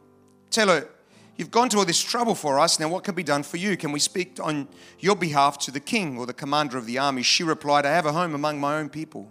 [0.50, 0.88] Tell her,
[1.36, 2.80] You've gone to all this trouble for us.
[2.80, 3.76] Now, what can be done for you?
[3.76, 7.22] Can we speak on your behalf to the king or the commander of the army?
[7.22, 9.30] She replied, I have a home among my own people.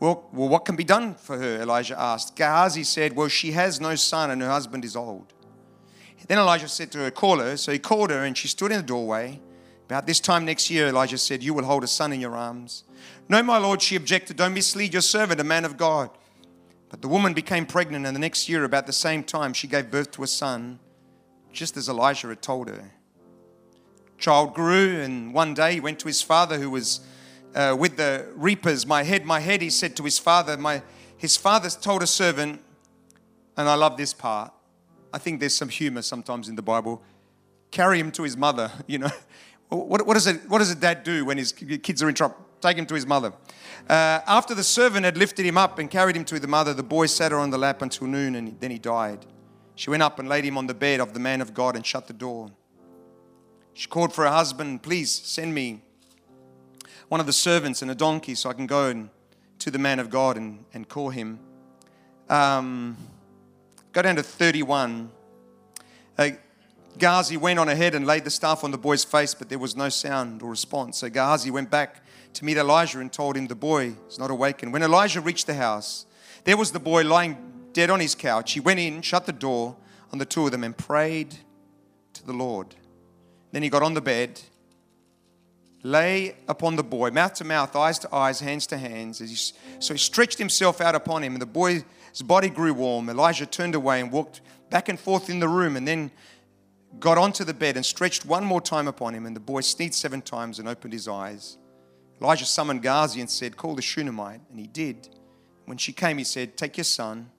[0.00, 1.62] Well, well, what can be done for her?
[1.62, 2.34] Elijah asked.
[2.34, 5.32] Gehazi said, Well, she has no son and her husband is old.
[6.26, 7.56] Then Elijah said to her, Call her.
[7.56, 9.40] So he called her and she stood in the doorway.
[9.86, 12.84] About this time next year, Elijah said, You will hold a son in your arms.
[13.28, 16.10] No, my lord, she objected, Don't mislead your servant, a man of God.
[16.88, 19.90] But the woman became pregnant, and the next year, about the same time, she gave
[19.90, 20.78] birth to a son,
[21.52, 22.92] just as Elijah had told her.
[24.16, 27.00] Child grew, and one day he went to his father, who was
[27.54, 28.86] uh, with the reapers.
[28.86, 30.56] My head, my head, he said to his father.
[30.56, 30.82] My,
[31.16, 32.62] his father told a servant,
[33.56, 34.52] and I love this part.
[35.12, 37.02] I think there's some humor sometimes in the Bible.
[37.70, 39.10] Carry him to his mother, you know.
[39.68, 42.36] What, what, does it, what does a dad do when his kids are in trouble?
[42.60, 43.32] Take him to his mother.
[43.88, 46.82] Uh, after the servant had lifted him up and carried him to the mother, the
[46.82, 49.26] boy sat her on the lap until noon and then he died.
[49.74, 51.84] She went up and laid him on the bed of the man of God and
[51.84, 52.50] shut the door.
[53.74, 55.82] She called for her husband, Please send me
[57.08, 59.10] one of the servants and a donkey so I can go and,
[59.58, 61.40] to the man of God and, and call him.
[62.28, 62.96] Um,
[63.92, 65.10] go down to 31.
[66.16, 66.30] Uh,
[66.98, 69.76] Gehazi went on ahead and laid the staff on the boy's face, but there was
[69.76, 70.98] no sound or response.
[70.98, 72.02] So Gehazi went back
[72.34, 74.72] to meet Elijah and told him the boy is not awakened.
[74.72, 76.06] When Elijah reached the house,
[76.44, 77.36] there was the boy lying
[77.72, 78.52] dead on his couch.
[78.52, 79.76] He went in, shut the door
[80.12, 81.34] on the two of them, and prayed
[82.12, 82.74] to the Lord.
[83.50, 84.40] Then he got on the bed,
[85.82, 89.52] lay upon the boy, mouth to mouth, eyes to eyes, hands to hands.
[89.80, 91.84] So he stretched himself out upon him, and the boy's
[92.24, 93.10] body grew warm.
[93.10, 94.40] Elijah turned away and walked
[94.70, 96.10] back and forth in the room, and then
[97.00, 99.94] got onto the bed and stretched one more time upon him, and the boy sneezed
[99.94, 101.58] seven times and opened his eyes.
[102.20, 104.40] Elijah summoned Gehazi and said, Call the Shunammite.
[104.50, 105.08] And he did.
[105.66, 107.30] When she came, he said, Take your son.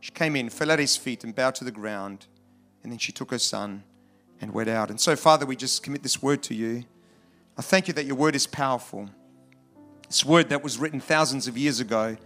[0.00, 2.26] She came in, fell at his feet, and bowed to the ground.
[2.82, 3.84] And then she took her son
[4.40, 4.90] and went out.
[4.90, 6.84] And so, Father, we just commit this word to you.
[7.58, 9.08] I thank you that your word is powerful.
[10.08, 12.16] This word that was written thousands of years ago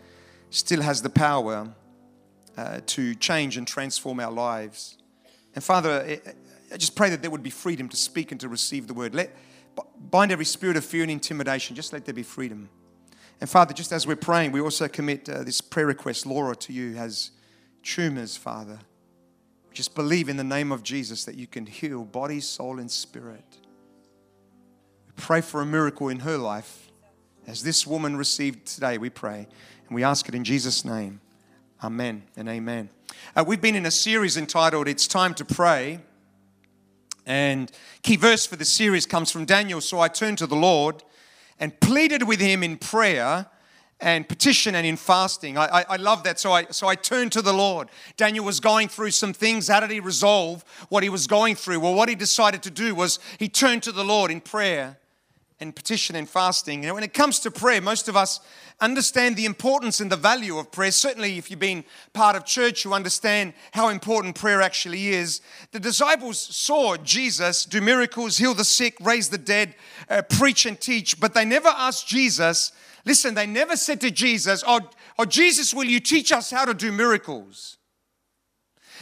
[0.50, 1.72] still has the power
[2.56, 4.98] uh, to change and transform our lives.
[5.54, 6.20] And Father,
[6.72, 9.14] I just pray that there would be freedom to speak and to receive the word.
[9.14, 9.36] Let
[10.10, 11.76] bind every spirit of fear and intimidation.
[11.76, 12.68] Just let there be freedom.
[13.40, 16.72] And Father, just as we're praying, we also commit uh, this prayer request, Laura, to
[16.72, 17.30] you, has
[17.82, 18.78] tumors, Father.
[19.72, 23.44] Just believe in the name of Jesus that you can heal body, soul, and spirit.
[25.06, 26.90] We pray for a miracle in her life
[27.46, 29.48] as this woman received today, we pray.
[29.88, 31.20] And we ask it in Jesus' name.
[31.82, 32.90] Amen and amen.
[33.34, 36.00] Uh, we've been in a series entitled It's Time to Pray.
[37.30, 37.70] And
[38.02, 39.80] key verse for the series comes from Daniel.
[39.80, 41.04] So I turned to the Lord
[41.60, 43.46] and pleaded with him in prayer
[44.00, 45.56] and petition and in fasting.
[45.56, 46.40] I, I, I, love that.
[46.40, 47.88] So I, so I turned to the Lord.
[48.16, 49.68] Daniel was going through some things.
[49.68, 51.78] How did he resolve what he was going through?
[51.78, 54.98] Well, what he decided to do was he turned to the Lord in prayer
[55.60, 56.84] and petition and fasting.
[56.84, 58.40] And when it comes to prayer, most of us
[58.80, 60.90] understand the importance and the value of prayer.
[60.90, 61.84] Certainly, if you've been
[62.14, 65.42] part of church, you understand how important prayer actually is.
[65.72, 69.74] The disciples saw Jesus do miracles, heal the sick, raise the dead,
[70.08, 72.72] uh, preach and teach, but they never asked Jesus,
[73.04, 74.80] listen, they never said to Jesus, Oh,
[75.18, 77.76] oh Jesus, will you teach us how to do miracles?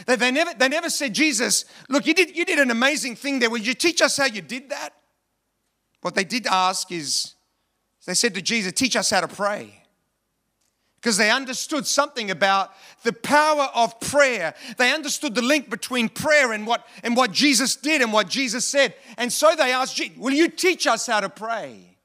[0.05, 3.39] They, they, never, they never said, Jesus, look, you did, you did an amazing thing
[3.39, 3.49] there.
[3.49, 4.93] Will you teach us how you did that?
[6.01, 7.33] What they did ask is,
[8.05, 9.75] they said to Jesus, Teach us how to pray.
[10.99, 12.73] Because they understood something about
[13.03, 14.53] the power of prayer.
[14.77, 18.65] They understood the link between prayer and what, and what Jesus did and what Jesus
[18.65, 18.93] said.
[19.17, 21.97] And so they asked, Will you teach us how to pray?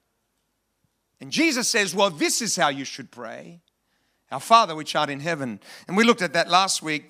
[1.20, 3.62] And Jesus says, Well, this is how you should pray
[4.31, 5.58] Our Father which art in heaven.
[5.88, 7.06] And we looked at that last week.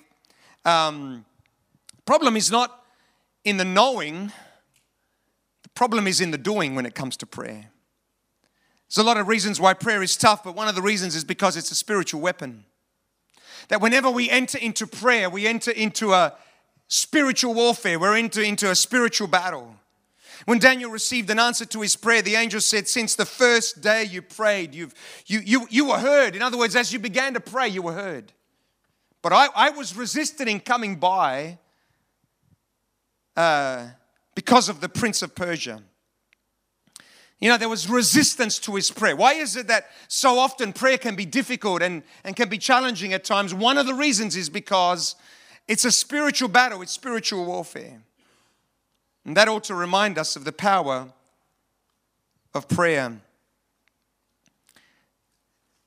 [0.63, 1.25] Um,
[2.05, 2.83] problem is not
[3.43, 4.31] in the knowing,
[5.75, 7.69] problem is in the doing when it comes to prayer.
[8.89, 11.23] There's a lot of reasons why prayer is tough, but one of the reasons is
[11.23, 12.65] because it's a spiritual weapon.
[13.69, 16.35] That whenever we enter into prayer, we enter into a
[16.87, 19.75] spiritual warfare, we're into, into a spiritual battle.
[20.45, 24.03] When Daniel received an answer to his prayer, the angel said, Since the first day
[24.03, 24.93] you prayed, you've,
[25.25, 26.35] you, you, you were heard.
[26.35, 28.31] In other words, as you began to pray, you were heard.
[29.21, 31.57] But I, I was resisted in coming by
[33.35, 33.87] uh,
[34.35, 35.81] because of the prince of Persia.
[37.39, 39.15] You know, there was resistance to his prayer.
[39.15, 43.13] Why is it that so often prayer can be difficult and, and can be challenging
[43.13, 43.53] at times?
[43.53, 45.15] One of the reasons is because
[45.67, 48.01] it's a spiritual battle, it's spiritual warfare.
[49.25, 51.11] And that ought to remind us of the power
[52.53, 53.19] of prayer.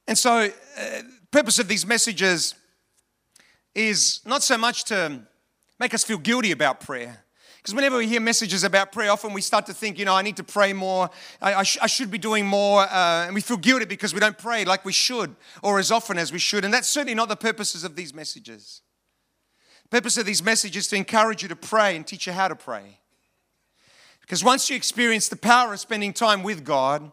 [0.06, 2.55] And so, uh, purpose of these messages
[3.75, 5.21] is not so much to
[5.79, 7.25] make us feel guilty about prayer.
[7.69, 10.23] Because whenever we hear messages about prayer, often we start to think, you know, I
[10.23, 11.11] need to pray more.
[11.38, 12.81] I, I, sh- I should be doing more.
[12.81, 16.17] Uh, and we feel guilty because we don't pray like we should or as often
[16.17, 16.65] as we should.
[16.65, 18.81] And that's certainly not the purposes of these messages.
[19.82, 22.49] The purpose of these messages is to encourage you to pray and teach you how
[22.49, 23.00] to pray.
[24.23, 27.12] Because once you experience the power of spending time with God,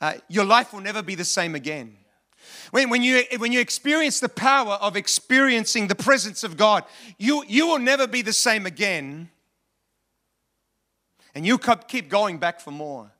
[0.00, 1.98] uh, your life will never be the same again.
[2.70, 6.84] When, when, you, when you experience the power of experiencing the presence of God,
[7.18, 9.28] you, you will never be the same again.
[11.34, 13.10] And you keep going back for more.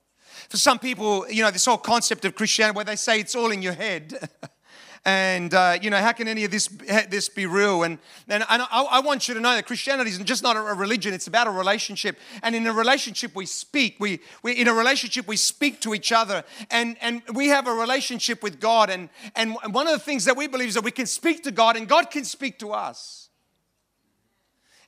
[0.48, 3.50] For some people, you know, this whole concept of Christianity where they say it's all
[3.50, 4.28] in your head.
[5.04, 6.66] And, uh, you know, how can any of this,
[7.08, 7.84] this be real?
[7.84, 7.98] And,
[8.28, 11.14] and, and I, I, want you to know that Christianity is just not a religion,
[11.14, 12.18] it's about a relationship.
[12.42, 13.96] And in a relationship, we speak.
[13.98, 16.44] We, we, in a relationship, we speak to each other.
[16.70, 18.90] And, and we have a relationship with God.
[18.90, 21.50] And, and one of the things that we believe is that we can speak to
[21.50, 23.29] God and God can speak to us.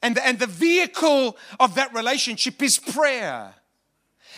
[0.02, 3.54] And, and the vehicle of that relationship is prayer.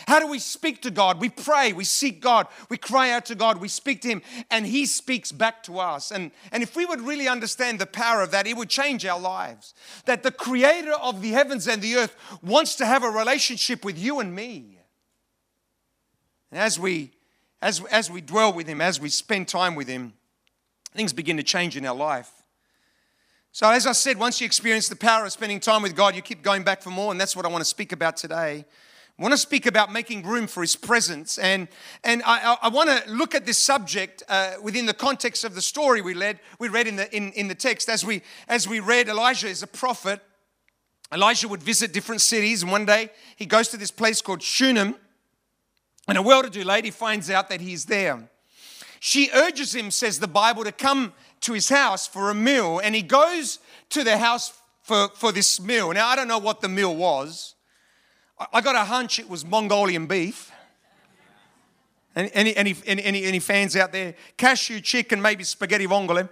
[0.07, 1.19] How do we speak to God?
[1.19, 4.21] We pray, we seek God, we cry out to God, we speak to Him,
[4.51, 6.11] and He speaks back to us.
[6.11, 9.19] And, and if we would really understand the power of that, it would change our
[9.19, 9.73] lives.
[10.05, 13.97] That the Creator of the heavens and the earth wants to have a relationship with
[13.97, 14.79] you and me.
[16.51, 17.11] And as we,
[17.61, 20.13] as, as we dwell with Him, as we spend time with Him,
[20.93, 22.34] things begin to change in our life.
[23.55, 26.21] So, as I said, once you experience the power of spending time with God, you
[26.21, 28.65] keep going back for more, and that's what I want to speak about today.
[29.17, 31.37] I want to speak about making room for his presence.
[31.37, 31.69] And,
[32.03, 35.61] and I, I want to look at this subject uh, within the context of the
[35.61, 37.87] story we read, we read in, the, in, in the text.
[37.87, 40.19] As we, as we read, Elijah is a prophet.
[41.13, 44.95] Elijah would visit different cities, and one day he goes to this place called Shunem,
[46.09, 48.27] and a well to do lady finds out that he's there.
[48.99, 52.95] She urges him, says the Bible, to come to his house for a meal, and
[52.95, 53.59] he goes
[53.89, 55.91] to the house for, for this meal.
[55.93, 57.55] Now, I don't know what the meal was.
[58.51, 60.51] I got a hunch it was Mongolian beef.
[62.15, 64.15] Any, any, any, any, any fans out there?
[64.37, 66.29] Cashew chicken, maybe spaghetti vongole.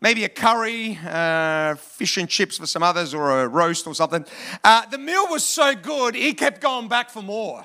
[0.00, 4.26] Maybe a curry, uh, fish and chips for some others, or a roast or something.
[4.64, 7.64] Uh, the meal was so good, he kept going back for more.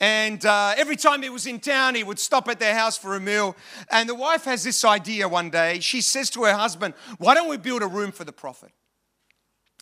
[0.00, 3.16] And uh, every time he was in town, he would stop at their house for
[3.16, 3.56] a meal.
[3.90, 5.80] And the wife has this idea one day.
[5.80, 8.70] She says to her husband, Why don't we build a room for the prophet?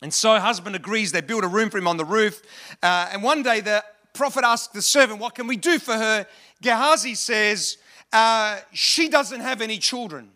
[0.03, 1.13] And so husband agrees.
[1.13, 2.43] They build a room for him on the roof.
[2.83, 6.27] Uh, and one day the prophet asks the servant, What can we do for her?
[6.63, 7.77] Gehazi says,
[8.13, 10.31] uh, She doesn't have any children.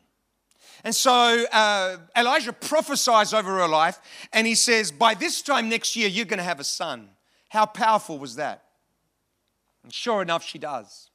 [0.84, 3.98] And so uh, Elijah prophesies over her life
[4.32, 7.08] and he says, By this time next year, you're going to have a son.
[7.48, 8.64] How powerful was that?
[9.82, 11.10] And sure enough, she does.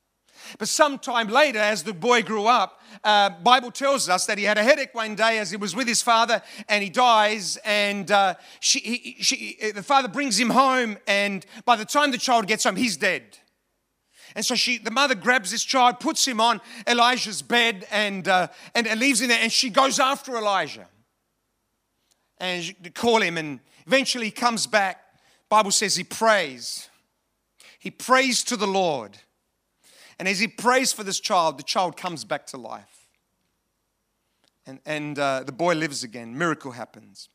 [0.58, 4.58] But sometime later, as the boy grew up, uh, Bible tells us that he had
[4.58, 7.58] a headache one day as he was with his father, and he dies.
[7.64, 12.18] And uh, she, he, she, the father brings him home, and by the time the
[12.18, 13.38] child gets home, he's dead.
[14.36, 18.48] And so she, the mother grabs this child, puts him on Elijah's bed, and, uh,
[18.74, 19.40] and, and leaves him there.
[19.42, 20.88] And she goes after Elijah
[22.38, 23.38] and call him.
[23.38, 25.02] And eventually he comes back.
[25.48, 26.90] Bible says he prays.
[27.86, 29.16] He prays to the Lord.
[30.18, 33.06] And as he prays for this child, the child comes back to life.
[34.66, 36.36] And, and uh, the boy lives again.
[36.36, 37.30] Miracle happens.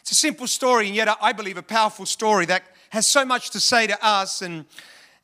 [0.00, 3.50] It's a simple story, and yet I believe a powerful story that has so much
[3.50, 4.42] to say to us.
[4.42, 4.64] And,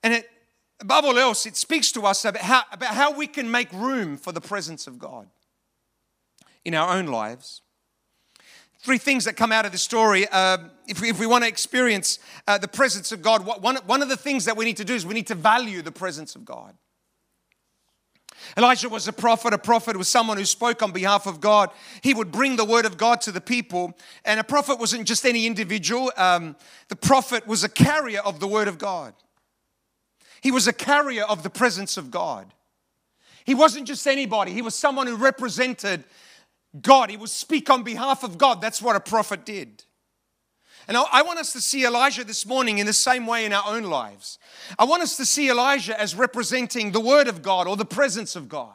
[0.04, 0.30] and it,
[0.78, 4.16] above all else, it speaks to us about how, about how we can make room
[4.16, 5.26] for the presence of God
[6.64, 7.62] in our own lives.
[8.80, 10.26] Three things that come out of the story.
[10.30, 14.02] Uh, if, we, if we want to experience uh, the presence of God, one, one
[14.02, 16.36] of the things that we need to do is we need to value the presence
[16.36, 16.74] of God.
[18.56, 19.52] Elijah was a prophet.
[19.52, 21.70] A prophet was someone who spoke on behalf of God.
[22.02, 23.96] He would bring the word of God to the people.
[24.24, 26.56] And a prophet wasn't just any individual, um,
[26.88, 29.14] the prophet was a carrier of the word of God.
[30.40, 32.52] He was a carrier of the presence of God.
[33.44, 36.04] He wasn't just anybody, he was someone who represented
[36.80, 37.10] God.
[37.10, 38.60] He would speak on behalf of God.
[38.60, 39.84] That's what a prophet did.
[40.86, 43.64] And I want us to see Elijah this morning in the same way in our
[43.66, 44.38] own lives.
[44.78, 48.34] I want us to see Elijah as representing the Word of God or the presence
[48.34, 48.72] of God,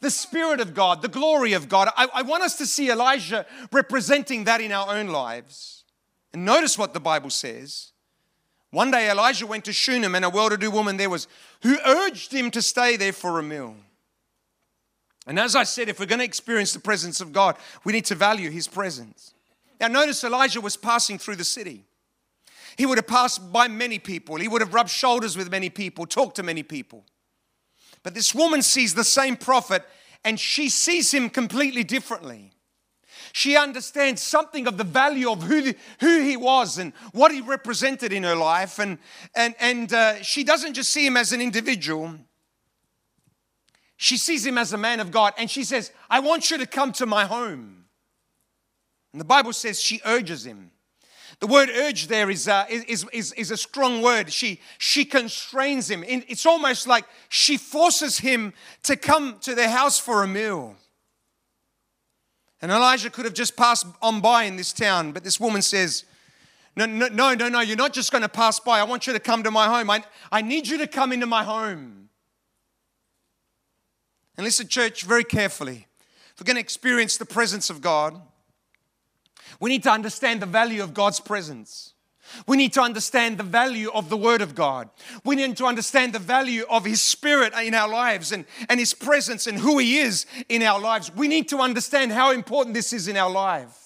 [0.00, 1.90] the Spirit of God, the glory of God.
[1.94, 5.84] I, I want us to see Elijah representing that in our own lives.
[6.32, 7.92] And notice what the Bible says.
[8.70, 11.28] One day Elijah went to Shunem, and a well to do woman there was
[11.62, 13.76] who urged him to stay there for a meal.
[15.26, 18.06] And as I said, if we're going to experience the presence of God, we need
[18.06, 19.34] to value his presence.
[19.80, 21.84] Now, notice Elijah was passing through the city.
[22.76, 26.06] He would have passed by many people, he would have rubbed shoulders with many people,
[26.06, 27.04] talked to many people.
[28.02, 29.84] But this woman sees the same prophet
[30.24, 32.52] and she sees him completely differently.
[33.32, 37.40] She understands something of the value of who, the, who he was and what he
[37.40, 38.78] represented in her life.
[38.78, 38.98] And,
[39.34, 42.16] and, and uh, she doesn't just see him as an individual,
[44.02, 45.32] she sees him as a man of God.
[45.38, 47.84] And she says, I want you to come to my home.
[49.12, 50.72] And the Bible says she urges him.
[51.38, 54.32] The word urge there is, uh, is, is, is a strong word.
[54.32, 56.02] She, she constrains him.
[56.04, 60.74] It's almost like she forces him to come to their house for a meal.
[62.60, 66.04] And Elijah could have just passed on by in this town, but this woman says,
[66.74, 68.80] No, no, no, no, no, you're not just going to pass by.
[68.80, 69.90] I want you to come to my home.
[69.90, 72.01] I, I need you to come into my home.
[74.42, 75.86] And listen, church, very carefully.
[76.34, 78.20] If we're going to experience the presence of God,
[79.60, 81.94] we need to understand the value of God's presence.
[82.48, 84.90] We need to understand the value of the Word of God.
[85.24, 88.94] We need to understand the value of His Spirit in our lives and, and His
[88.94, 91.14] presence and who He is in our lives.
[91.14, 93.81] We need to understand how important this is in our life.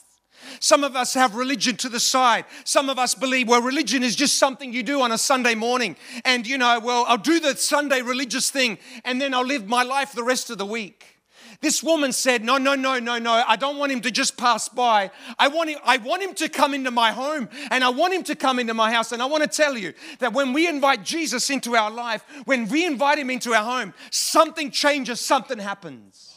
[0.60, 2.44] Some of us have religion to the side.
[2.64, 5.96] Some of us believe, well, religion is just something you do on a Sunday morning.
[6.25, 9.82] And, you know, well, I'll do the Sunday religious thing and then I'll live my
[9.82, 11.16] life the rest of the week.
[11.60, 13.42] This woman said, No, no, no, no, no.
[13.46, 15.10] I don't want him to just pass by.
[15.38, 18.22] I want him, I want him to come into my home and I want him
[18.25, 19.12] to come into my house.
[19.12, 22.68] And I want to tell you that when we invite Jesus into our life, when
[22.68, 26.36] we invite him into our home, something changes, something happens.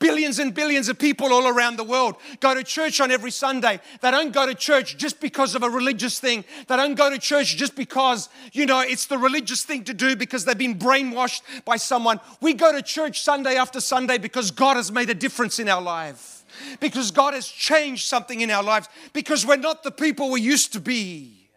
[0.00, 3.80] Billions and billions of people all around the world go to church on every Sunday.
[4.00, 6.44] They don't go to church just because of a religious thing.
[6.68, 10.14] They don't go to church just because, you know, it's the religious thing to do
[10.14, 12.20] because they've been brainwashed by someone.
[12.40, 15.82] We go to church Sunday after Sunday because God has made a difference in our
[15.82, 16.44] life.
[16.78, 18.88] Because God has changed something in our lives.
[19.12, 21.50] Because we're not the people we used to be.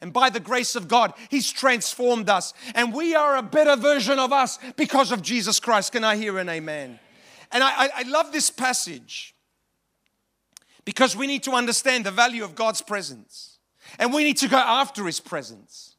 [0.00, 2.54] And by the grace of God, He's transformed us.
[2.74, 5.92] And we are a better version of us because of Jesus Christ.
[5.92, 7.00] Can I hear an amen?
[7.52, 9.34] And I, I, love this passage
[10.84, 13.58] because we need to understand the value of God's presence
[13.98, 15.96] and we need to go after His presence.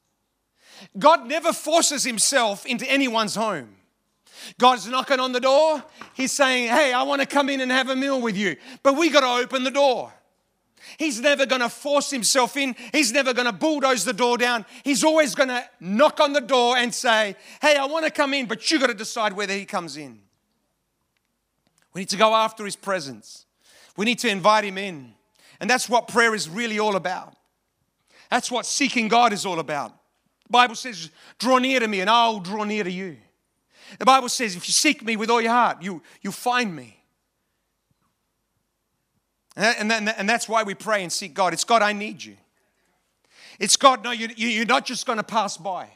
[0.98, 3.76] God never forces Himself into anyone's home.
[4.58, 5.84] God's knocking on the door.
[6.14, 8.56] He's saying, Hey, I want to come in and have a meal with you.
[8.82, 10.12] But we got to open the door.
[10.98, 12.76] He's never going to force himself in.
[12.92, 14.66] He's never going to bulldoze the door down.
[14.84, 18.34] He's always going to knock on the door and say, Hey, I want to come
[18.34, 20.20] in, but you got to decide whether he comes in.
[21.94, 23.46] We need to go after his presence.
[23.98, 25.14] We need to invite him in.
[25.60, 27.36] And that's what prayer is really all about.
[28.30, 29.92] That's what seeking God is all about.
[30.48, 33.18] The Bible says, draw near to me and I'll draw near to you.
[34.00, 36.98] The Bible says, if you seek me with all your heart, you, you find me.
[39.56, 41.52] And, that, and, that's why we pray and seek God.
[41.52, 42.38] It's God, I need you.
[43.60, 45.90] It's God, no, you, you're not just going to pass by.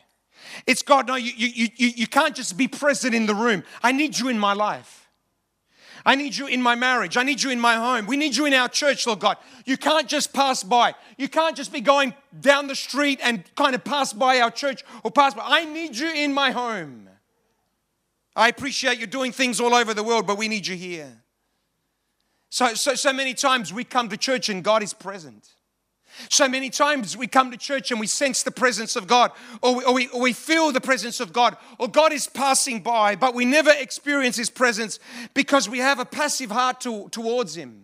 [0.68, 3.64] It's God, no, you, you, you, you can't just be present in the room.
[3.82, 5.05] I need you in my life.
[6.06, 7.18] I need you in my marriage.
[7.18, 8.06] I need you in my home.
[8.06, 9.38] We need you in our church, Lord God.
[9.66, 10.94] You can't just pass by.
[11.18, 14.84] You can't just be going down the street and kind of pass by our church
[15.04, 15.42] or pass by.
[15.44, 17.10] I need you in my home.
[18.36, 21.24] I appreciate you doing things all over the world, but we need you here.
[22.50, 25.50] So, so, so many times we come to church and God is present.
[26.30, 29.32] So many times we come to church and we sense the presence of God,
[29.62, 32.82] or we, or, we, or we, feel the presence of God, or God is passing
[32.82, 35.00] by, but we never experience His presence
[35.34, 37.82] because we have a passive heart to, towards Him.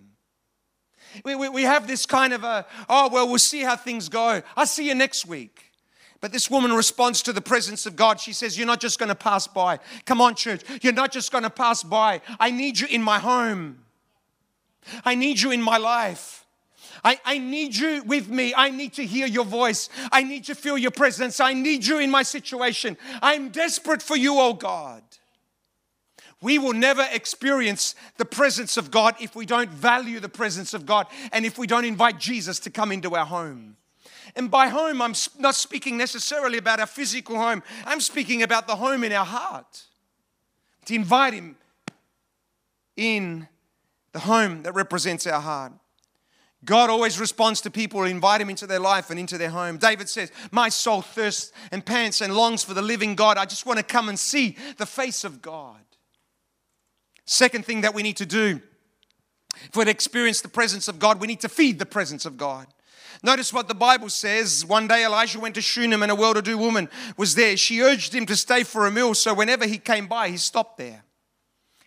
[1.25, 4.41] We, we, we have this kind of a, oh, well, we'll see how things go.
[4.55, 5.71] I'll see you next week.
[6.21, 8.19] But this woman responds to the presence of God.
[8.19, 9.79] She says, You're not just going to pass by.
[10.05, 10.61] Come on, church.
[10.81, 12.21] You're not just going to pass by.
[12.39, 13.79] I need you in my home,
[15.03, 16.40] I need you in my life.
[17.03, 18.53] I, I need you with me.
[18.55, 19.89] I need to hear your voice.
[20.11, 21.39] I need to feel your presence.
[21.39, 22.97] I need you in my situation.
[23.21, 25.03] I'm desperate for you, oh God.
[26.41, 30.85] We will never experience the presence of God if we don't value the presence of
[30.85, 33.77] God and if we don't invite Jesus to come into our home.
[34.35, 38.75] And by home, I'm not speaking necessarily about our physical home, I'm speaking about the
[38.75, 39.83] home in our heart.
[40.85, 41.57] To invite Him
[42.97, 43.47] in
[44.13, 45.73] the home that represents our heart.
[46.63, 49.77] God always responds to people who invite Him into their life and into their home.
[49.77, 53.37] David says, My soul thirsts and pants and longs for the living God.
[53.37, 55.79] I just want to come and see the face of God.
[57.25, 58.61] Second thing that we need to do
[59.55, 62.37] if we're to experience the presence of God, we need to feed the presence of
[62.37, 62.67] God.
[63.23, 64.65] Notice what the Bible says.
[64.65, 67.55] One day Elijah went to Shunem and a well to do woman was there.
[67.57, 70.77] She urged him to stay for a meal, so whenever he came by, he stopped
[70.77, 71.03] there.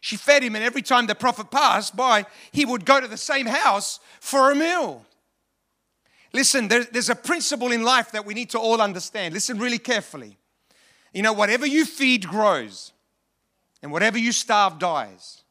[0.04, 3.16] She fed him, and every time the prophet passed by, he would go to the
[3.16, 5.02] same house for a meal.
[6.34, 9.32] Listen, there's a principle in life that we need to all understand.
[9.32, 10.36] Listen really carefully.
[11.14, 12.92] You know, whatever you feed grows,
[13.82, 15.42] and whatever you starve dies.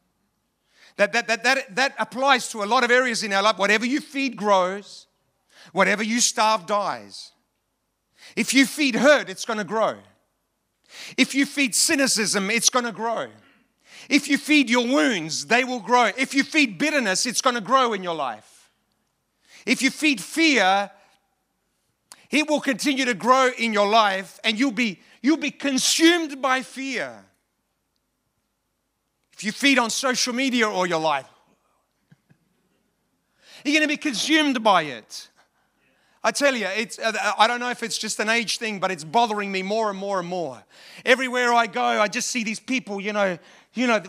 [0.98, 3.58] That, that, that, that, that applies to a lot of areas in our life.
[3.58, 5.08] Whatever you feed grows,
[5.72, 7.32] Whatever you starve dies.
[8.36, 9.96] If you feed hurt, it's going to grow.
[11.18, 13.28] If you feed cynicism, it's going to grow.
[14.10, 16.12] If you feed your wounds, they will grow.
[16.18, 18.70] If you feed bitterness, it's going to grow in your life.
[19.66, 20.92] If you feed fear,
[22.30, 26.62] it will continue to grow in your life and you'll be, you'll be consumed by
[26.64, 27.24] fear.
[29.34, 31.28] If you feed on social media all your life,
[33.64, 35.30] you're going to be consumed by it.
[36.26, 38.92] I tell you, it's, uh, I don't know if it's just an age thing, but
[38.92, 40.64] it's bothering me more and more and more.
[41.06, 43.38] Everywhere I go, I just see these people, you know,
[43.74, 44.02] you know.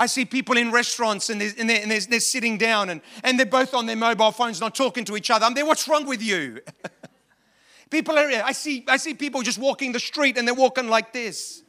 [0.00, 3.36] I see people in restaurants and, they're, and, they're, they're, they're, sitting down and, and
[3.36, 5.44] they're both on their mobile phones, not talking to each other.
[5.44, 6.60] I'm there, what's wrong with you?
[7.90, 11.12] people are, I see, I see people just walking the street and they're walking like
[11.12, 11.64] this.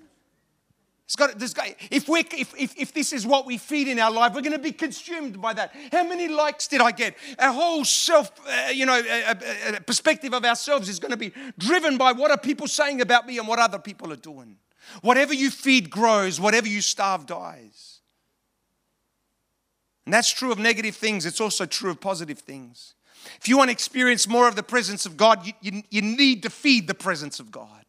[1.05, 3.97] It's got, this guy, if, we if, if, if this is what we feed in
[3.97, 5.73] our life, we're going to be consumed by that.
[5.91, 7.15] How many likes did I get?
[7.39, 11.97] Our whole self, uh, you know, uh, perspective of ourselves is going to be driven
[11.97, 14.55] by what are people saying about me and what other people are doing.
[15.01, 17.99] Whatever you feed grows, whatever you starve dies.
[20.05, 22.95] And that's true of negative things, it's also true of positive things.
[23.39, 26.43] If you want to experience more of the presence of God, you, you, you need
[26.43, 27.85] to feed the presence of God.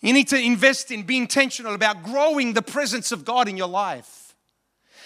[0.00, 3.68] You need to invest in, be intentional about growing the presence of God in your
[3.68, 4.23] life.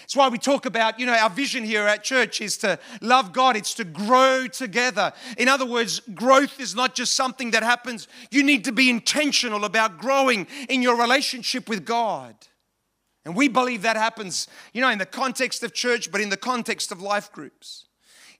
[0.08, 3.34] That's why we talk about, you know, our vision here at church is to love
[3.34, 5.12] God, it's to grow together.
[5.36, 9.66] In other words, growth is not just something that happens, you need to be intentional
[9.66, 12.34] about growing in your relationship with God.
[13.26, 16.38] And we believe that happens, you know, in the context of church, but in the
[16.38, 17.84] context of life groups.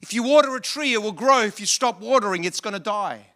[0.01, 1.43] If you water a tree, it will grow.
[1.43, 3.27] If you stop watering, it's going to die.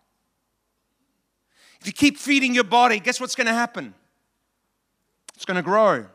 [1.82, 3.92] If you keep feeding your body, guess what's going to happen?
[5.34, 6.06] It's going to grow.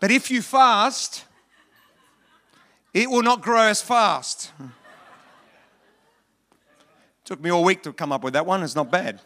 [0.00, 1.24] But if you fast,
[2.92, 4.50] it will not grow as fast.
[7.24, 8.62] Took me all week to come up with that one.
[8.62, 9.20] It's not bad.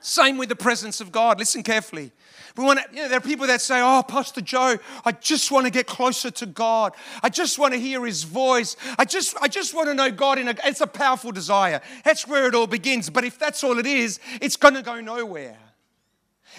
[0.00, 1.38] Same with the presence of God.
[1.38, 2.10] Listen carefully.
[2.56, 5.52] We want to, you know, there are people that say, Oh, Pastor Joe, I just
[5.52, 6.92] want to get closer to God.
[7.22, 8.76] I just want to hear his voice.
[8.98, 11.80] I just, I just want to know God in a, it's a powerful desire.
[12.04, 13.10] That's where it all begins.
[13.10, 15.56] But if that's all it is, it's going to go nowhere.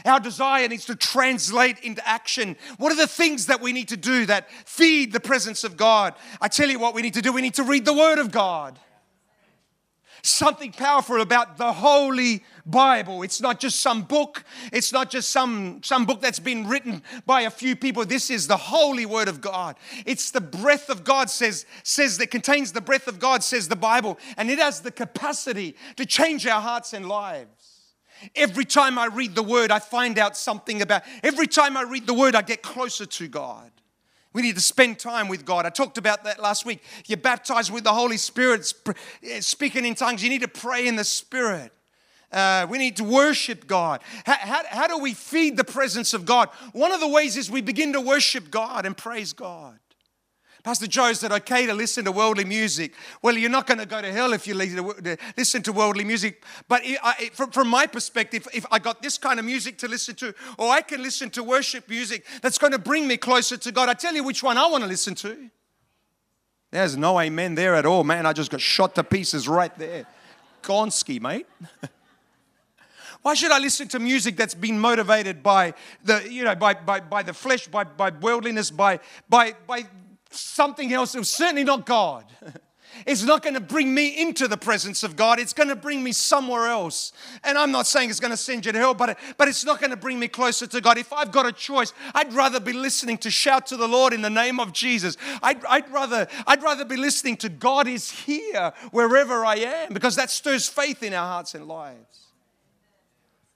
[0.06, 2.56] Our desire needs to translate into action.
[2.78, 6.14] What are the things that we need to do that feed the presence of God?
[6.42, 7.32] I tell you what we need to do.
[7.32, 8.80] We need to read the Word of God
[10.24, 13.24] something powerful about the Holy Bible.
[13.24, 17.42] It's not just some book, it's not just some, some book that's been written by
[17.42, 18.06] a few people.
[18.06, 19.76] This is the holy word of God.
[20.06, 23.76] It's the breath of God, says, says that contains the breath of God, says the
[23.76, 27.73] Bible, and it has the capacity to change our hearts and lives.
[28.36, 31.04] Every time I read the word, I find out something about.
[31.24, 33.72] Every time I read the word, I get closer to God.
[34.34, 35.66] We need to spend time with God.
[35.66, 36.84] I talked about that last week.
[37.06, 38.74] You're baptized with the Holy Spirit,
[39.24, 40.24] eh, speaking in tongues.
[40.24, 41.72] You need to pray in the Spirit.
[42.32, 44.02] Uh, we need to worship God.
[44.26, 46.50] How, how, how do we feed the presence of God?
[46.72, 49.78] One of the ways is we begin to worship God and praise God.
[50.64, 52.94] Pastor Joe said, okay to listen to worldly music.
[53.22, 56.42] Well, you're not going to go to hell if you listen to worldly music.
[56.70, 56.84] But
[57.34, 60.80] from my perspective, if I got this kind of music to listen to, or I
[60.80, 64.16] can listen to worship music that's going to bring me closer to God, I tell
[64.16, 65.50] you which one I want to listen to.
[66.72, 68.26] There's no amen there at all, man.
[68.26, 70.06] I just got shot to pieces right there.
[70.62, 71.46] Gonski, mate.
[73.22, 75.74] Why should I listen to music that's been motivated by
[76.04, 79.00] the, you know, by, by, by the flesh, by, by worldliness, by,
[79.30, 79.86] by, by
[80.34, 81.16] something else.
[81.16, 82.26] It was certainly not God.
[83.06, 85.40] It's not going to bring me into the presence of God.
[85.40, 87.12] It's going to bring me somewhere else.
[87.44, 89.80] And I'm not saying it's going to send you to hell, but, but it's not
[89.80, 90.98] going to bring me closer to God.
[90.98, 94.22] If I've got a choice, I'd rather be listening to shout to the Lord in
[94.22, 95.18] the name of Jesus.
[95.42, 100.16] I'd, I'd, rather, I'd rather be listening to God is here wherever I am because
[100.16, 102.23] that stirs faith in our hearts and lives.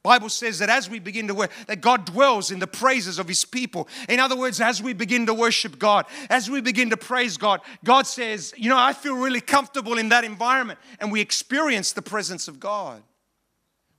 [0.08, 3.28] Bible says that as we begin to work, that God dwells in the praises of
[3.28, 3.90] his people.
[4.08, 7.60] In other words, as we begin to worship God, as we begin to praise God,
[7.84, 10.80] God says, you know, I feel really comfortable in that environment.
[11.02, 13.04] And we experience the presence of God.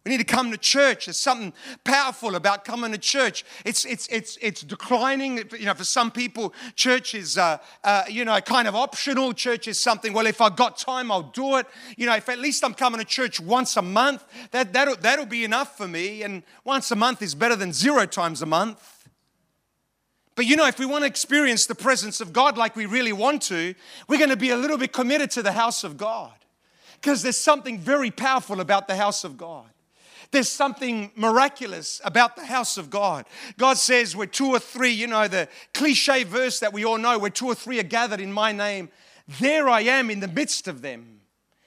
[0.09, 1.05] We need to come to church.
[1.05, 1.53] There's something
[1.85, 3.45] powerful about coming to church.
[3.67, 5.37] It's, it's, it's, it's declining.
[5.53, 9.35] You know, for some people, church is, uh, uh, you know, kind of optional.
[9.35, 11.67] Church is something, well, if I've got time, I'll do it.
[11.99, 15.27] You know, if at least I'm coming to church once a month, that, that'll, that'll
[15.27, 16.23] be enough for me.
[16.23, 19.11] And once a month is better than zero times a month.
[20.37, 23.13] But you know, if we want to experience the presence of God like we really
[23.13, 23.75] want to,
[24.09, 26.33] we're going to be a little bit committed to the house of God.
[26.99, 29.58] Because there's something very powerful about the house of God.
[30.31, 33.25] There's something miraculous about the house of God.
[33.57, 37.19] God says, where two or three, you know, the cliche verse that we all know,
[37.19, 38.91] where two or three are gathered in my name,
[39.41, 41.21] there I am in the midst of them.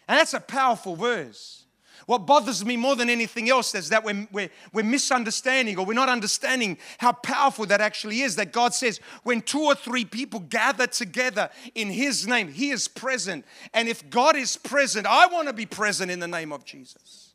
[0.07, 1.61] And that's a powerful verse.
[2.05, 5.93] What bothers me more than anything else is that we're, we're, we're, misunderstanding or we're
[5.93, 8.35] not understanding how powerful that actually is.
[8.35, 12.87] That God says, when two or three people gather together in His name, He is
[12.87, 13.45] present.
[13.73, 17.30] And if God is present, I want to be present in the name of Jesus.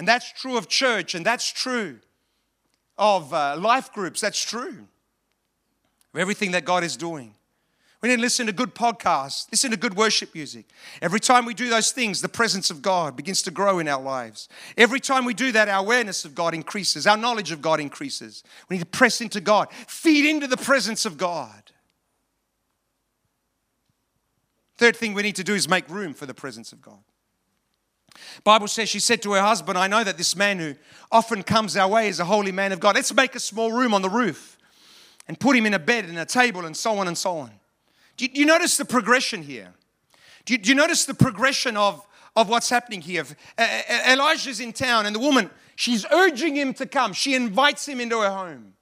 [0.00, 1.98] And that's true of church, and that's true
[2.96, 4.22] of uh, life groups.
[4.22, 4.86] That's true
[6.14, 7.34] of everything that God is doing.
[8.00, 10.70] We need to listen to good podcasts, listen to good worship music.
[11.02, 14.00] Every time we do those things, the presence of God begins to grow in our
[14.00, 14.48] lives.
[14.78, 18.42] Every time we do that, our awareness of God increases, our knowledge of God increases.
[18.70, 21.72] We need to press into God, feed into the presence of God.
[24.78, 27.00] Third thing we need to do is make room for the presence of God.
[28.44, 30.74] Bible says she said to her husband, I know that this man who
[31.12, 32.94] often comes our way is a holy man of God.
[32.94, 34.58] Let's make a small room on the roof
[35.28, 37.50] and put him in a bed and a table and so on and so on.
[38.16, 39.72] Do you, do you notice the progression here?
[40.44, 43.24] Do you, do you, notice the progression of, of what's happening here?
[44.08, 47.12] Elijah's in town and the woman, she's urging him to come.
[47.12, 48.74] She invites him into her home.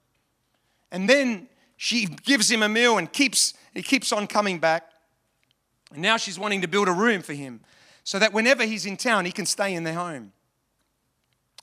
[0.91, 1.47] And then
[1.77, 4.89] she gives him a meal and keeps, he keeps on coming back.
[5.93, 7.61] And now she's wanting to build a room for him
[8.09, 10.31] so that whenever he's in town, he can stay in their home.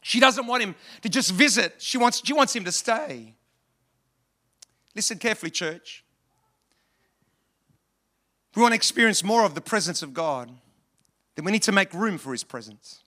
[0.01, 3.35] She doesn't want him to just visit, she wants, she wants him to stay.
[4.95, 6.05] Listen carefully, church.
[8.53, 10.53] If we want to experience more of the presence of God,
[11.35, 13.01] then we need to make room for his presence.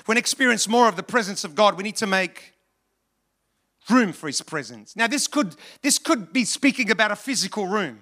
[0.00, 2.54] If we want to experience more of the presence of God, we need to make
[3.88, 4.96] room for his presence.
[4.96, 8.00] Now, this could, this could be speaking about a physical room.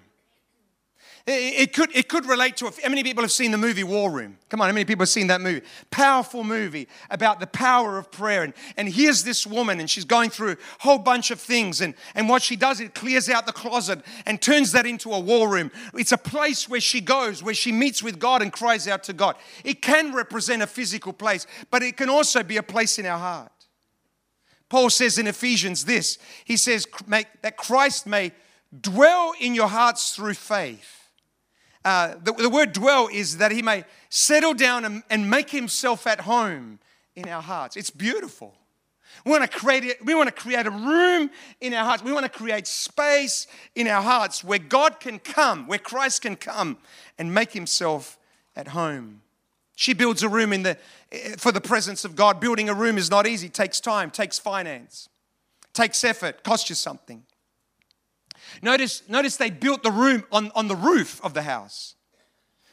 [1.31, 4.39] It could, it could relate to, how many people have seen the movie War Room?
[4.49, 5.61] Come on, how many people have seen that movie?
[5.91, 8.45] Powerful movie about the power of prayer.
[8.45, 11.83] And, and here's this woman, and she's going through a whole bunch of things.
[11.83, 15.21] And, and what she does, it clears out the closet and turns that into a
[15.21, 15.71] war room.
[15.93, 19.13] It's a place where she goes, where she meets with God and cries out to
[19.13, 19.37] God.
[19.65, 23.19] It can represent a physical place, but it can also be a place in our
[23.19, 23.53] heart.
[24.71, 26.87] Paul says in Ephesians this he says,
[27.43, 28.33] that Christ may
[28.81, 30.98] dwell in your hearts through faith
[31.89, 36.07] uh, the, the, word dwell is that he may settle down and, and make himself
[36.07, 36.79] at home
[37.17, 37.79] in our hearts.
[37.79, 38.55] It's beautiful.
[39.25, 41.31] We want, to create, we want to create a room
[41.63, 42.03] in our hearts.
[42.03, 46.37] We want to create space in our hearts where God can come, where Christ can
[46.37, 46.77] come
[47.17, 48.19] and make himself
[48.55, 49.23] at home.
[49.75, 50.77] She builds a room in the,
[51.39, 52.39] for the presence of God.
[52.39, 55.09] Building a room is not easy, takes time, takes finance,
[55.73, 57.23] takes effort, costs you something.
[58.63, 61.95] Notice, notice they built the room on, on the roof of the house.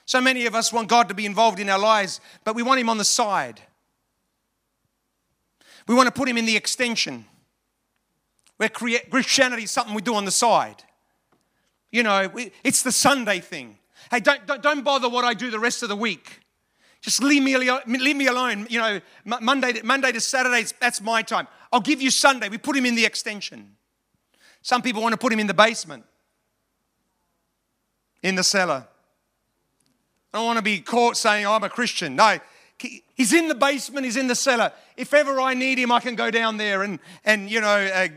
[0.06, 2.80] So many of us want God to be involved in our lives, but we want
[2.80, 3.62] Him on the side.
[5.88, 7.26] We want to put Him in the extension,
[8.58, 10.84] where Christianity is something we do on the side.
[11.92, 12.30] You know,
[12.64, 13.78] it's the Sunday thing.
[14.12, 16.42] Hey, don't, don't, bother what I do the rest of the week.
[17.02, 18.68] Just leave me, leave me alone.
[18.70, 21.48] You know, Monday Monday to Saturday, that's my time.
[21.72, 22.50] I'll give you Sunday.
[22.50, 23.76] We put him in the extension.
[24.66, 26.04] Some people want to put him in the basement,
[28.24, 28.88] in the cellar.
[30.34, 32.16] I don't want to be caught saying, I'm a Christian.
[32.16, 32.40] No,
[33.14, 34.72] he's in the basement, he's in the cellar.
[34.98, 38.08] If ever I need him, I can go down there and, and you know, uh,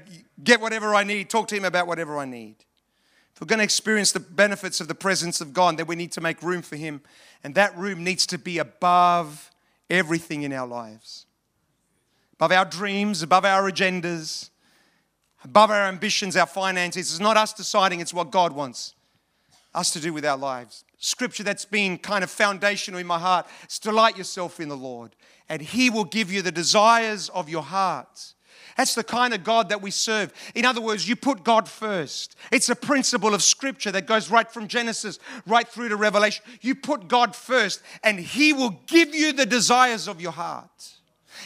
[0.42, 2.56] get whatever I need, talk to him about whatever I need.
[3.34, 6.12] If we're going to experience the benefits of the presence of God, then we need
[6.12, 7.02] to make room for him.
[7.44, 9.50] And that room needs to be above
[9.90, 11.26] everything in our lives,
[12.36, 14.48] above our dreams, above our agendas,
[15.48, 17.10] above our ambitions, our finances.
[17.10, 18.94] It's not us deciding, it's what God wants.
[19.74, 20.84] us to do with our lives.
[20.98, 25.14] Scripture that's been kind of foundational in my heart is delight yourself in the Lord,
[25.48, 28.34] and He will give you the desires of your heart.
[28.76, 30.32] That's the kind of God that we serve.
[30.54, 32.36] In other words, you put God first.
[32.52, 36.44] It's a principle of Scripture that goes right from Genesis right through to Revelation.
[36.60, 40.97] You put God first, and He will give you the desires of your heart.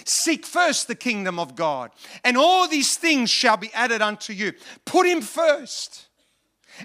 [0.05, 1.91] Seek first the kingdom of God,
[2.25, 4.53] and all these things shall be added unto you.
[4.85, 6.09] Put Him first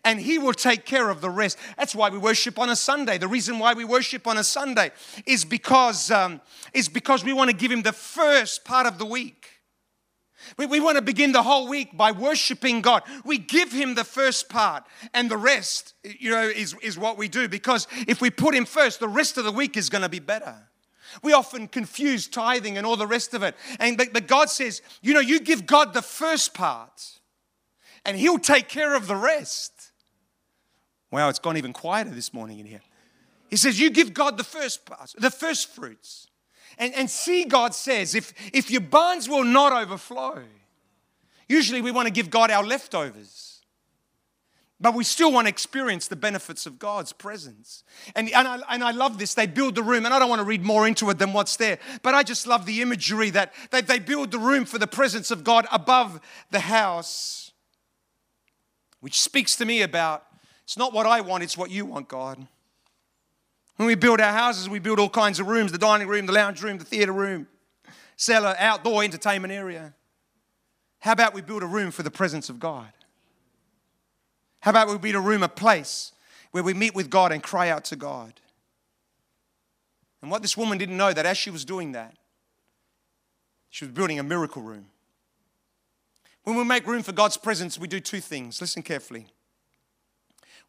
[0.04, 1.58] and he will take care of the rest.
[1.78, 3.18] That's why we worship on a Sunday.
[3.18, 4.92] The reason why we worship on a Sunday
[5.26, 6.42] is because, um,
[6.74, 9.50] is because we want to give him the first part of the week.
[10.58, 13.04] We, we want to begin the whole week by worshiping God.
[13.26, 17.28] We give him the first part, and the rest, you know, is, is what we
[17.28, 17.48] do.
[17.48, 20.20] Because if we put him first, the rest of the week is going to be
[20.20, 20.56] better.
[21.24, 23.56] We often confuse tithing and all the rest of it.
[23.80, 27.20] And but, but God says, you know, you give God the first part,
[28.06, 29.92] and He'll take care of the rest.
[31.12, 32.82] Wow, it's gone even quieter this morning in here.
[33.50, 36.28] He says, You give God the first part, the first fruits.
[36.78, 40.44] And, and see, God says, if, if your barns will not overflow,
[41.50, 43.47] usually we want to give God our leftovers.
[44.80, 47.84] But we still want to experience the benefits of God's presence.
[48.16, 49.34] And, and, I, and I love this.
[49.34, 51.56] They build the room, and I don't want to read more into it than what's
[51.58, 54.88] there, but I just love the imagery that they, they build the room for the
[54.88, 56.20] presence of God above
[56.52, 57.52] the house,
[59.00, 60.24] which speaks to me about
[60.64, 62.46] it's not what I want, it's what you want, God.
[63.78, 66.34] When we build our houses, we build all kinds of rooms the dining room, the
[66.34, 67.48] lounge room, the theater room,
[68.16, 69.94] cellar, outdoor entertainment area.
[71.00, 72.92] How about we build a room for the presence of God?
[74.68, 76.12] How about we build a room, a place
[76.52, 78.34] where we meet with God and cry out to God?
[80.22, 82.18] And what this woman didn't know that as she was doing that,
[83.70, 84.88] she was building a miracle room.
[86.44, 88.60] When we make room for God's presence, we do two things.
[88.60, 89.28] Listen carefully.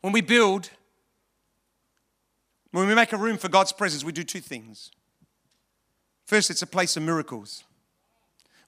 [0.01, 0.71] When we build,
[2.71, 4.93] when we make a room for God's presence, we do two things.
[6.25, 7.65] First, it's a place of miracles.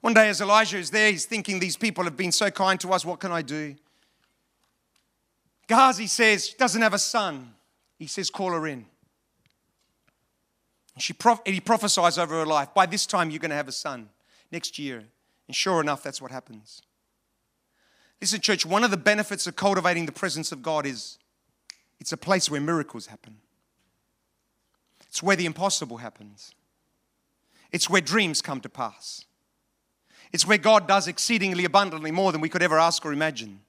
[0.01, 2.91] One day, as Elijah is there, he's thinking, These people have been so kind to
[2.91, 3.77] us, what can I do?
[5.67, 7.53] Gehazi says, doesn't have a son.
[7.97, 8.85] He says, Call her in.
[10.97, 12.73] She he prophesies over her life.
[12.73, 14.09] By this time, you're going to have a son
[14.51, 15.03] next year.
[15.47, 16.81] And sure enough, that's what happens.
[18.19, 21.17] Listen, church, one of the benefits of cultivating the presence of God is
[21.99, 23.37] it's a place where miracles happen.
[25.07, 26.53] It's where the impossible happens.
[27.71, 29.25] It's where dreams come to pass.
[30.31, 33.61] It's where God does exceedingly abundantly more than we could ever ask or imagine.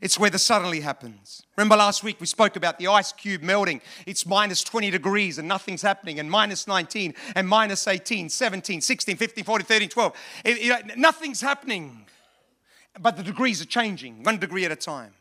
[0.00, 1.42] It's where the suddenly happens.
[1.58, 3.82] Remember last week we spoke about the ice cube melting.
[4.06, 9.16] It's minus 20 degrees and nothing's happening, and minus 19, and minus 18, 17, 16,
[9.16, 10.12] 15, 14, 13, 12.
[10.44, 12.06] It, it, nothing's happening,
[12.98, 15.12] but the degrees are changing, one degree at a time.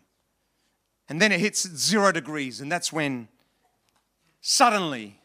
[1.09, 3.27] And then it hits zero degrees, and that's when
[4.39, 5.19] suddenly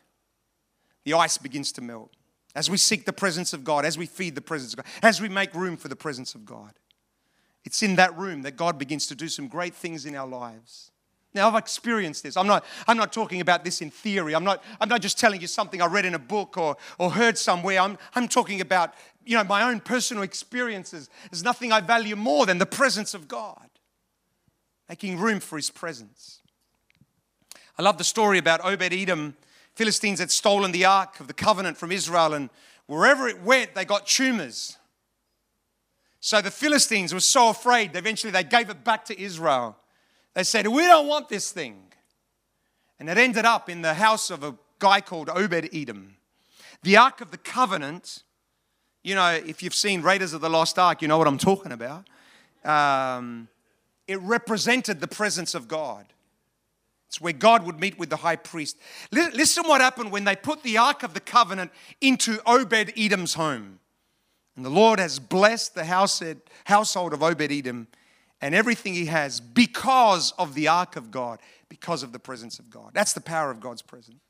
[1.05, 2.11] the ice begins to melt.
[2.57, 5.21] As we seek the presence of God, as we feed the presence of God, as
[5.21, 6.73] we make room for the presence of God.
[7.65, 10.91] It's in that room that God begins to do some great things in our lives.
[11.35, 12.37] Now, I've experienced this.
[12.37, 14.37] I'm not, I'm not talking about this in theory.
[14.37, 17.11] I'm not, I'm not just telling you something I read in a book or, or
[17.11, 17.81] heard somewhere.
[17.81, 21.09] I'm, I'm talking about you know, my own personal experiences.
[21.31, 23.69] There's nothing I value more than the presence of God
[24.89, 26.41] making room for his presence.
[27.79, 29.37] I love the story about Obed Edom.
[29.75, 32.51] Philistines had stolen the ark of the covenant from Israel, and
[32.87, 34.77] wherever it went, they got tumors.
[36.25, 39.77] So the Philistines were so afraid, eventually they gave it back to Israel.
[40.33, 41.83] They said, We don't want this thing.
[42.99, 46.17] And it ended up in the house of a guy called Obed Edom.
[46.83, 48.23] The Ark of the Covenant,
[49.03, 51.73] you know, if you've seen Raiders of the Lost Ark, you know what I'm talking
[51.73, 52.09] about.
[52.65, 53.49] Um,
[54.09, 56.07] it represented the presence of God.
[57.09, 58.79] It's where God would meet with the high priest.
[59.13, 63.81] Listen what happened when they put the Ark of the Covenant into Obed Edom's home.
[64.57, 67.89] And the Lord has blessed the household of Obed Edom
[68.41, 72.71] and everything he has because of the Ark of God, because of the presence of
[72.71, 72.91] God.
[72.95, 74.21] That's the power of God's presence.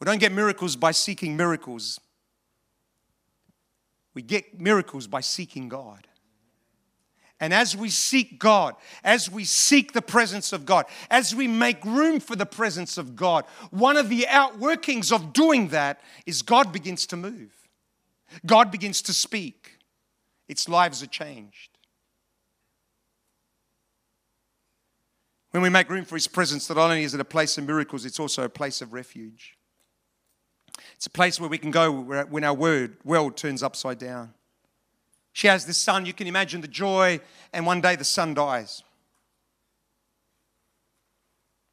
[0.00, 2.00] We don't get miracles by seeking miracles,
[4.14, 6.06] we get miracles by seeking God.
[7.40, 11.84] And as we seek God, as we seek the presence of God, as we make
[11.84, 16.72] room for the presence of God, one of the outworkings of doing that is God
[16.72, 17.52] begins to move.
[18.44, 19.78] God begins to speak.
[20.48, 21.70] Its lives are changed.
[25.52, 28.04] When we make room for His presence, not only is it a place of miracles,
[28.04, 29.56] it's also a place of refuge.
[30.96, 34.34] It's a place where we can go when our word, world turns upside down.
[35.32, 36.06] She has this son.
[36.06, 37.20] You can imagine the joy,
[37.52, 38.82] and one day the son dies.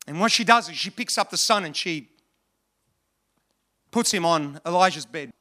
[0.08, 2.10] And what she does is she picks up the son and she
[3.92, 5.32] puts him on Elijah's bed.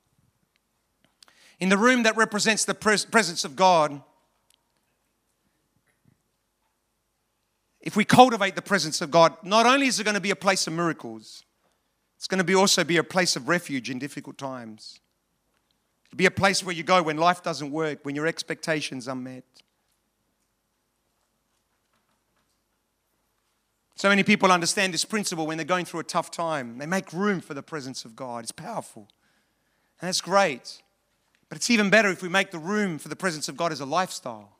[1.60, 4.02] In the room that represents the pres- presence of God,
[7.80, 10.36] if we cultivate the presence of God, not only is it going to be a
[10.36, 11.44] place of miracles,
[12.16, 15.00] it's going to be also be a place of refuge in difficult times.
[16.08, 19.14] It'll be a place where you go when life doesn't work, when your expectations are
[19.14, 19.44] met.
[23.96, 26.78] So many people understand this principle when they're going through a tough time.
[26.78, 28.44] They make room for the presence of God.
[28.44, 29.08] It's powerful.
[30.00, 30.80] And that's great.
[31.50, 33.80] But it's even better if we make the room for the presence of God as
[33.80, 34.56] a lifestyle.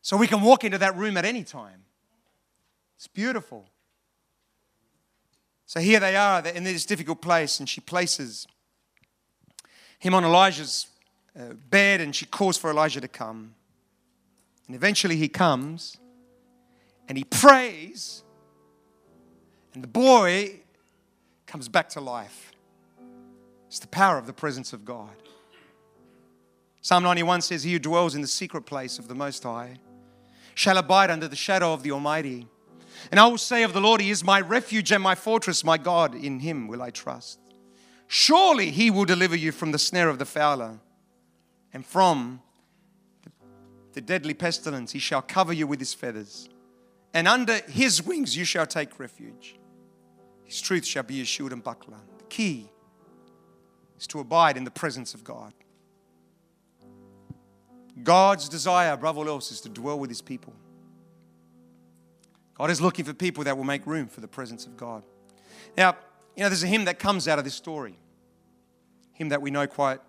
[0.00, 1.82] So we can walk into that room at any time.
[2.96, 3.66] It's beautiful.
[5.66, 8.46] So here they are in this difficult place, and she places
[9.98, 10.86] him on Elijah's
[11.38, 13.54] uh, bed and she calls for Elijah to come.
[14.66, 15.96] And eventually he comes
[17.08, 18.22] and he prays,
[19.74, 20.60] and the boy
[21.46, 22.53] comes back to life.
[23.74, 25.10] It's the power of the presence of God.
[26.80, 29.80] Psalm 91 says, He who dwells in the secret place of the Most High
[30.54, 32.46] shall abide under the shadow of the Almighty.
[33.10, 35.76] And I will say of the Lord, He is my refuge and my fortress, my
[35.76, 37.40] God, in Him will I trust.
[38.06, 40.78] Surely He will deliver you from the snare of the fowler
[41.72, 42.42] and from
[43.92, 44.92] the deadly pestilence.
[44.92, 46.48] He shall cover you with His feathers
[47.12, 49.56] and under his wings you shall take refuge.
[50.44, 51.98] His truth shall be your shield and buckler.
[52.18, 52.70] The key
[53.98, 55.52] is to abide in the presence of God.
[58.02, 60.52] God's desire, above all else, is to dwell with his people.
[62.54, 65.02] God is looking for people that will make room for the presence of God.
[65.76, 65.96] Now,
[66.36, 67.96] you know, there's a hymn that comes out of this story,
[69.12, 70.00] hymn that we know quite,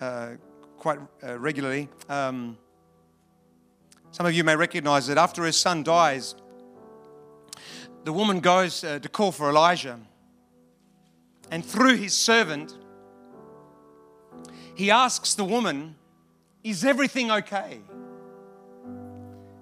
[0.00, 0.30] uh,
[0.78, 1.88] quite uh, regularly.
[2.08, 2.56] Um,
[4.10, 6.34] some of you may recognize that after her son dies,
[8.04, 9.98] the woman goes uh, to call for Elijah.
[11.50, 12.74] And through his servant,
[14.74, 15.96] he asks the woman,
[16.62, 17.80] Is everything okay?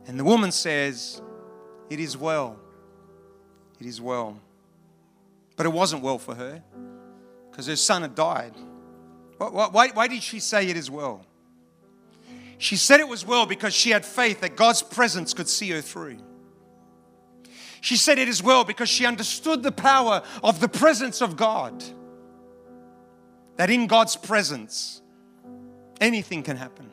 [0.06, 1.20] And the woman says,
[1.90, 2.58] It is well.
[3.80, 4.38] It is well.
[5.56, 6.62] But it wasn't well for her
[7.50, 8.54] because her son had died.
[9.38, 11.24] Why, why, why did she say it is well?
[12.58, 15.80] She said it was well because she had faith that God's presence could see her
[15.80, 16.18] through.
[17.84, 21.84] She said it as well because she understood the power of the presence of God.
[23.56, 25.02] That in God's presence,
[26.00, 26.90] anything can happen.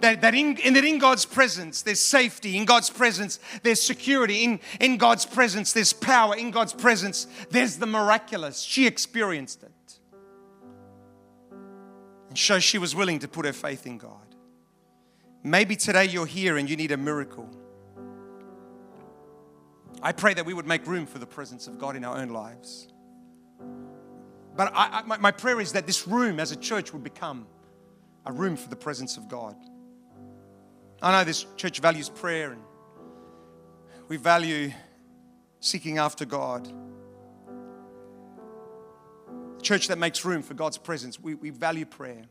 [0.00, 2.56] That, that, in, that in God's presence, there's safety.
[2.56, 4.42] In God's presence, there's security.
[4.42, 6.34] In, in God's presence, there's power.
[6.34, 8.60] In God's presence, there's the miraculous.
[8.60, 9.98] She experienced it.
[12.28, 14.34] And so she was willing to put her faith in God.
[15.44, 17.48] Maybe today you're here and you need a miracle.
[20.04, 22.28] I pray that we would make room for the presence of God in our own
[22.28, 22.88] lives.
[24.54, 27.46] But I, I, my, my prayer is that this room as a church would become
[28.26, 29.56] a room for the presence of God.
[31.00, 32.60] I know this church values prayer and
[34.08, 34.72] we value
[35.60, 36.70] seeking after God.
[39.58, 42.24] A church that makes room for God's presence, we, we value prayer.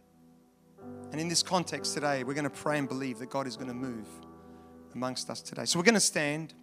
[1.11, 3.69] And in this context today, we're going to pray and believe that God is going
[3.69, 4.07] to move
[4.93, 5.65] amongst us today.
[5.65, 6.53] So we're going to stand.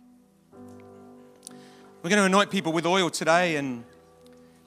[2.03, 3.85] We're going to anoint people with oil today and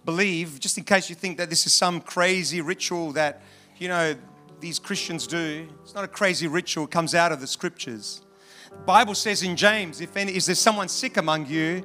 [0.06, 3.42] believe, just in case you think that this is some crazy ritual that,
[3.80, 4.16] you know,
[4.60, 5.68] these Christians do.
[5.82, 8.22] It's not a crazy ritual, it comes out of the scriptures.
[8.70, 11.84] The Bible says in James, if any, is there someone sick among you,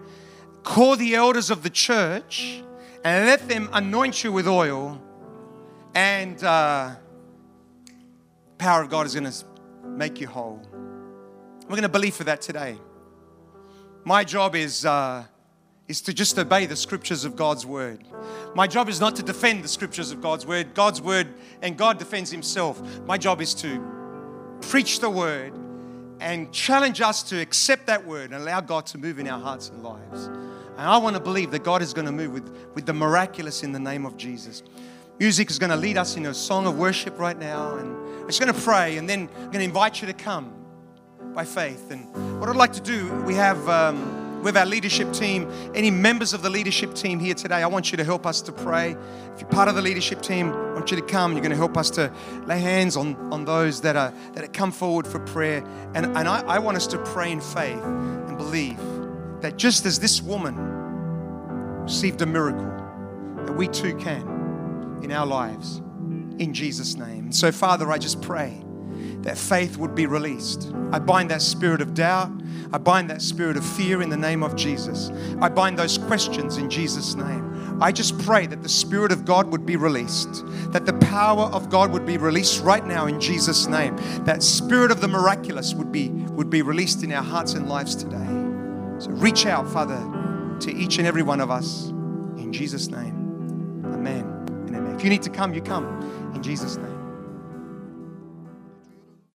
[0.64, 2.62] call the elders of the church
[3.02, 5.00] and let them anoint you with oil
[5.94, 6.94] and uh,
[8.58, 9.44] power of God is going to
[9.86, 10.60] make you whole.
[11.62, 12.76] We're going to believe for that today.
[14.04, 15.24] My job is, uh,
[15.88, 18.04] is to just obey the scriptures of God's word.
[18.54, 20.74] My job is not to defend the scriptures of God's word.
[20.74, 21.28] God's word,
[21.62, 22.80] and God defends himself.
[23.06, 23.82] My job is to
[24.60, 25.54] preach the word
[26.20, 29.70] and challenge us to accept that word and allow God to move in our hearts
[29.70, 30.26] and lives.
[30.26, 33.62] And I want to believe that God is going to move with, with the miraculous
[33.62, 34.62] in the name of Jesus.
[35.18, 37.76] Music is going to lead us in a song of worship right now.
[37.76, 40.52] And I'm just going to pray and then I'm going to invite you to come
[41.34, 41.90] by faith.
[41.90, 43.66] And what I'd like to do, we have.
[43.70, 47.90] Um, with our leadership team, any members of the leadership team here today, I want
[47.90, 48.96] you to help us to pray.
[49.34, 51.32] If you're part of the leadership team, I want you to come.
[51.32, 52.12] You're going to help us to
[52.46, 55.64] lay hands on, on those that are that have come forward for prayer.
[55.94, 58.78] And, and I, I want us to pray in faith and believe
[59.40, 60.56] that just as this woman
[61.82, 62.72] received a miracle,
[63.46, 65.80] that we too can in our lives
[66.38, 67.32] in Jesus' name.
[67.32, 68.62] So, Father, I just pray
[69.22, 70.72] that faith would be released.
[70.92, 72.30] I bind that spirit of doubt.
[72.72, 75.10] I bind that spirit of fear in the name of Jesus.
[75.40, 77.78] I bind those questions in Jesus' name.
[77.80, 81.70] I just pray that the Spirit of God would be released, that the power of
[81.70, 83.96] God would be released right now in Jesus' name.
[84.24, 87.94] That spirit of the miraculous would be, would be released in our hearts and lives
[87.94, 88.26] today.
[88.98, 89.98] So reach out, Father,
[90.60, 93.84] to each and every one of us in Jesus' name.
[93.86, 94.24] Amen
[94.66, 94.96] and amen.
[94.96, 96.97] If you need to come, you come in Jesus' name.